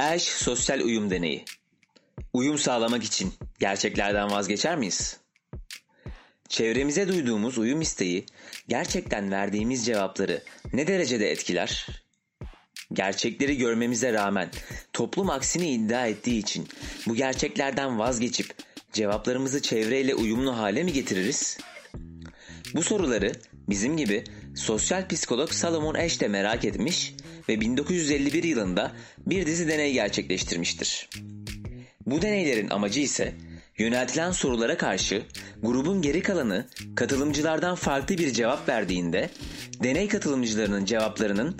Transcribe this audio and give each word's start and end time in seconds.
Ash 0.00 0.22
sosyal 0.22 0.80
uyum 0.80 1.10
deneyi. 1.10 1.44
Uyum 2.32 2.58
sağlamak 2.58 3.04
için 3.04 3.34
gerçeklerden 3.58 4.30
vazgeçer 4.30 4.76
miyiz? 4.76 5.16
Çevremize 6.48 7.08
duyduğumuz 7.08 7.58
uyum 7.58 7.80
isteği 7.80 8.26
gerçekten 8.68 9.30
verdiğimiz 9.30 9.86
cevapları 9.86 10.42
ne 10.72 10.86
derecede 10.86 11.30
etkiler? 11.30 11.86
Gerçekleri 12.92 13.56
görmemize 13.56 14.12
rağmen 14.12 14.50
toplum 14.92 15.30
aksini 15.30 15.70
iddia 15.70 16.06
ettiği 16.06 16.38
için 16.38 16.68
bu 17.06 17.14
gerçeklerden 17.14 17.98
vazgeçip 17.98 18.54
cevaplarımızı 18.92 19.62
çevreyle 19.62 20.14
uyumlu 20.14 20.56
hale 20.56 20.82
mi 20.82 20.92
getiririz? 20.92 21.58
Bu 22.74 22.82
soruları 22.82 23.32
bizim 23.68 23.96
gibi 23.96 24.24
sosyal 24.56 25.08
psikolog 25.08 25.50
Salomon 25.50 25.94
Ash 25.94 26.20
de 26.20 26.28
merak 26.28 26.64
etmiş 26.64 27.14
ve 27.48 27.60
1951 27.60 28.42
yılında 28.42 28.92
bir 29.26 29.46
dizi 29.46 29.68
deney 29.68 29.92
gerçekleştirmiştir. 29.92 31.08
Bu 32.06 32.22
deneylerin 32.22 32.70
amacı 32.70 33.00
ise 33.00 33.34
yöneltilen 33.78 34.30
sorulara 34.30 34.76
karşı 34.76 35.22
grubun 35.62 36.02
geri 36.02 36.22
kalanı 36.22 36.66
katılımcılardan 36.96 37.74
farklı 37.74 38.18
bir 38.18 38.32
cevap 38.32 38.68
verdiğinde 38.68 39.30
deney 39.82 40.08
katılımcılarının 40.08 40.84
cevaplarının 40.84 41.56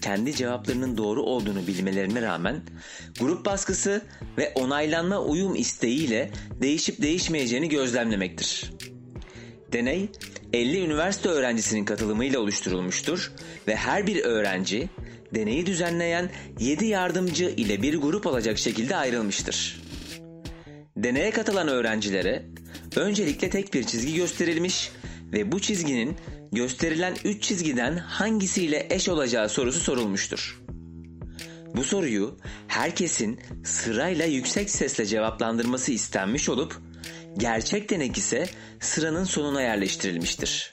kendi 0.00 0.34
cevaplarının 0.34 0.96
doğru 0.96 1.22
olduğunu 1.22 1.66
bilmelerine 1.66 2.22
rağmen 2.22 2.62
grup 3.20 3.46
baskısı 3.46 4.02
ve 4.38 4.52
onaylanma 4.54 5.18
uyum 5.18 5.56
isteğiyle 5.56 6.30
değişip 6.62 7.02
değişmeyeceğini 7.02 7.68
gözlemlemektir. 7.68 8.72
Deney 9.72 10.08
50 10.52 10.84
üniversite 10.84 11.28
öğrencisinin 11.28 11.84
katılımıyla 11.84 12.40
oluşturulmuştur 12.40 13.32
ve 13.68 13.76
her 13.76 14.06
bir 14.06 14.24
öğrenci 14.24 14.88
deneyi 15.34 15.66
düzenleyen 15.66 16.30
7 16.60 16.86
yardımcı 16.86 17.44
ile 17.44 17.82
bir 17.82 17.96
grup 17.96 18.26
olacak 18.26 18.58
şekilde 18.58 18.96
ayrılmıştır. 18.96 19.82
Deneye 20.96 21.30
katılan 21.30 21.68
öğrencilere 21.68 22.46
öncelikle 22.96 23.50
tek 23.50 23.74
bir 23.74 23.84
çizgi 23.84 24.14
gösterilmiş 24.14 24.92
ve 25.32 25.52
bu 25.52 25.60
çizginin 25.60 26.16
gösterilen 26.52 27.14
3 27.24 27.42
çizgiden 27.42 27.96
hangisiyle 27.96 28.86
eş 28.90 29.08
olacağı 29.08 29.48
sorusu 29.48 29.80
sorulmuştur. 29.80 30.62
Bu 31.76 31.84
soruyu 31.84 32.38
herkesin 32.68 33.40
sırayla 33.64 34.26
yüksek 34.26 34.70
sesle 34.70 35.06
cevaplandırması 35.06 35.92
istenmiş 35.92 36.48
olup 36.48 36.80
gerçek 37.38 37.90
denek 37.90 38.18
ise 38.18 38.46
sıranın 38.80 39.24
sonuna 39.24 39.62
yerleştirilmiştir. 39.62 40.72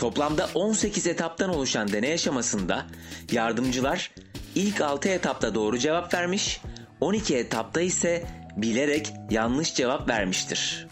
Toplamda 0.00 0.48
18 0.54 1.06
etaptan 1.06 1.54
oluşan 1.54 1.92
deney 1.92 2.12
aşamasında 2.12 2.86
yardımcılar 3.32 4.10
ilk 4.54 4.80
6 4.80 5.08
etapta 5.08 5.54
doğru 5.54 5.78
cevap 5.78 6.14
vermiş, 6.14 6.60
12 7.00 7.36
etapta 7.36 7.80
ise 7.80 8.24
bilerek 8.56 9.12
yanlış 9.30 9.74
cevap 9.74 10.08
vermiştir. 10.08 10.88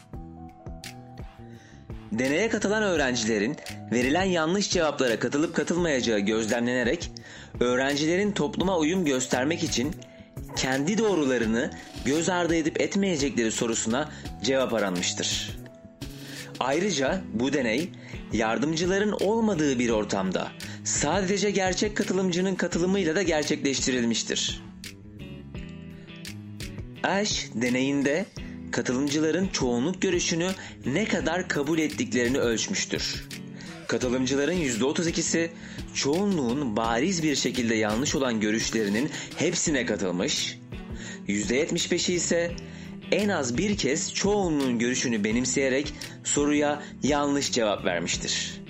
Deneye 2.12 2.48
katılan 2.48 2.82
öğrencilerin 2.82 3.56
verilen 3.92 4.24
yanlış 4.24 4.70
cevaplara 4.70 5.18
katılıp 5.18 5.56
katılmayacağı 5.56 6.18
gözlemlenerek 6.18 7.10
öğrencilerin 7.60 8.32
topluma 8.32 8.78
uyum 8.78 9.04
göstermek 9.04 9.62
için 9.62 9.96
kendi 10.56 10.98
doğrularını 10.98 11.70
göz 12.04 12.28
ardı 12.28 12.54
edip 12.54 12.80
etmeyecekleri 12.80 13.52
sorusuna 13.52 14.10
cevap 14.42 14.74
aranmıştır. 14.74 15.58
Ayrıca 16.60 17.20
bu 17.32 17.52
deney 17.52 17.90
yardımcıların 18.32 19.12
olmadığı 19.20 19.78
bir 19.78 19.90
ortamda 19.90 20.52
sadece 20.84 21.50
gerçek 21.50 21.96
katılımcının 21.96 22.54
katılımıyla 22.54 23.16
da 23.16 23.22
gerçekleştirilmiştir. 23.22 24.62
Ash 27.02 27.48
deneyinde 27.54 28.26
katılımcıların 28.70 29.48
çoğunluk 29.48 30.02
görüşünü 30.02 30.50
ne 30.86 31.04
kadar 31.04 31.48
kabul 31.48 31.78
ettiklerini 31.78 32.38
ölçmüştür. 32.38 33.28
Katılımcıların 33.86 34.56
%32'si 34.56 35.48
çoğunluğun 35.94 36.76
bariz 36.76 37.22
bir 37.22 37.36
şekilde 37.36 37.74
yanlış 37.74 38.14
olan 38.14 38.40
görüşlerinin 38.40 39.10
hepsine 39.36 39.86
katılmış, 39.86 40.58
%75'i 41.28 42.14
ise 42.14 42.56
en 43.12 43.28
az 43.28 43.58
bir 43.58 43.76
kez 43.76 44.14
çoğunluğun 44.14 44.78
görüşünü 44.78 45.24
benimseyerek 45.24 45.94
soruya 46.24 46.82
yanlış 47.02 47.52
cevap 47.52 47.84
vermiştir. 47.84 48.60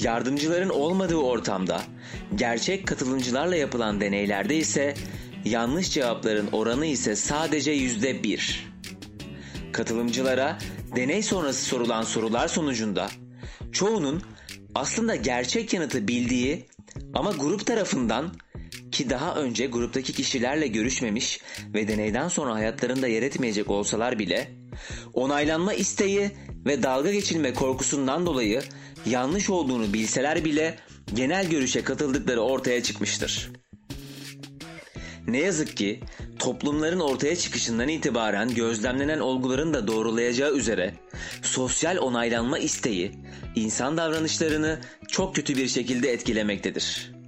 Yardımcıların 0.00 0.68
olmadığı 0.68 1.16
ortamda 1.16 1.82
gerçek 2.34 2.86
katılımcılarla 2.88 3.56
yapılan 3.56 4.00
deneylerde 4.00 4.56
ise 4.56 4.94
yanlış 5.44 5.90
cevapların 5.90 6.48
oranı 6.52 6.86
ise 6.86 7.16
sadece 7.16 7.70
yüzde 7.70 8.22
bir. 8.22 8.70
Katılımcılara 9.72 10.58
deney 10.96 11.22
sonrası 11.22 11.64
sorulan 11.64 12.02
sorular 12.02 12.48
sonucunda 12.48 13.08
çoğunun 13.72 14.22
aslında 14.74 15.16
gerçek 15.16 15.72
yanıtı 15.72 16.08
bildiği 16.08 16.66
ama 17.14 17.30
grup 17.30 17.66
tarafından 17.66 18.32
ki 18.92 19.10
daha 19.10 19.34
önce 19.34 19.66
gruptaki 19.66 20.12
kişilerle 20.12 20.66
görüşmemiş 20.66 21.40
ve 21.74 21.88
deneyden 21.88 22.28
sonra 22.28 22.54
hayatlarında 22.54 23.08
yer 23.08 23.22
etmeyecek 23.22 23.70
olsalar 23.70 24.18
bile 24.18 24.50
onaylanma 25.14 25.74
isteği 25.74 26.30
ve 26.66 26.82
dalga 26.82 27.12
geçilme 27.12 27.54
korkusundan 27.54 28.26
dolayı 28.26 28.62
yanlış 29.06 29.50
olduğunu 29.50 29.92
bilseler 29.92 30.44
bile 30.44 30.76
genel 31.14 31.50
görüşe 31.50 31.84
katıldıkları 31.84 32.40
ortaya 32.40 32.82
çıkmıştır. 32.82 33.50
Ne 35.26 35.38
yazık 35.38 35.76
ki 35.76 36.00
toplumların 36.38 37.00
ortaya 37.00 37.36
çıkışından 37.36 37.88
itibaren 37.88 38.54
gözlemlenen 38.54 39.18
olguların 39.20 39.74
da 39.74 39.86
doğrulayacağı 39.86 40.54
üzere 40.56 40.94
sosyal 41.42 41.96
onaylanma 41.96 42.58
isteği 42.58 43.12
insan 43.54 43.96
davranışlarını 43.96 44.80
çok 45.08 45.34
kötü 45.34 45.56
bir 45.56 45.68
şekilde 45.68 46.12
etkilemektedir. 46.12 47.19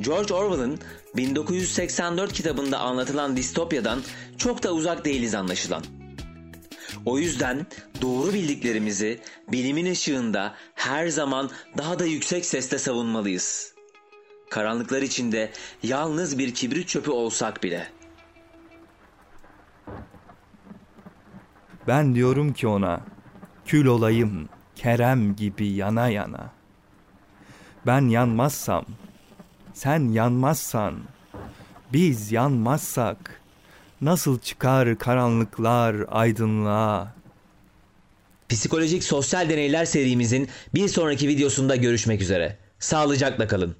George 0.00 0.34
Orwell'ın 0.34 0.78
1984 1.16 2.32
kitabında 2.32 2.78
anlatılan 2.78 3.36
distopyadan 3.36 4.02
çok 4.38 4.62
da 4.62 4.72
uzak 4.72 5.04
değiliz 5.04 5.34
anlaşılan. 5.34 5.82
O 7.04 7.18
yüzden 7.18 7.66
doğru 8.02 8.32
bildiklerimizi 8.32 9.20
bilimin 9.52 9.92
ışığında 9.92 10.54
her 10.74 11.08
zaman 11.08 11.50
daha 11.78 11.98
da 11.98 12.04
yüksek 12.04 12.46
sesle 12.46 12.78
savunmalıyız. 12.78 13.74
Karanlıklar 14.50 15.02
içinde 15.02 15.52
yalnız 15.82 16.38
bir 16.38 16.54
kibrit 16.54 16.88
çöpü 16.88 17.10
olsak 17.10 17.62
bile. 17.62 17.88
Ben 21.86 22.14
diyorum 22.14 22.52
ki 22.52 22.66
ona, 22.66 23.00
kül 23.64 23.86
olayım 23.86 24.48
Kerem 24.76 25.36
gibi 25.36 25.68
yana 25.68 26.08
yana. 26.08 26.50
Ben 27.86 28.08
yanmazsam, 28.08 28.84
sen 29.76 30.12
yanmazsan, 30.12 30.94
biz 31.92 32.32
yanmazsak, 32.32 33.40
nasıl 34.00 34.38
çıkar 34.38 34.98
karanlıklar 34.98 35.96
aydınlığa? 36.08 37.14
Psikolojik 38.48 39.04
sosyal 39.04 39.50
deneyler 39.50 39.84
serimizin 39.84 40.48
bir 40.74 40.88
sonraki 40.88 41.28
videosunda 41.28 41.76
görüşmek 41.76 42.22
üzere. 42.22 42.58
Sağlıcakla 42.78 43.46
kalın. 43.46 43.76